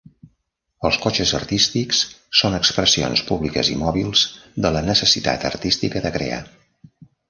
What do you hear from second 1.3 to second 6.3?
artístics són expressions públiques i mòbils de la necessitat artística de